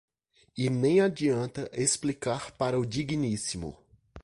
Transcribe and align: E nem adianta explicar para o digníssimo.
E 0.57 0.67
nem 0.67 0.99
adianta 0.99 1.69
explicar 1.71 2.49
para 2.53 2.79
o 2.79 2.83
digníssimo. 2.83 3.77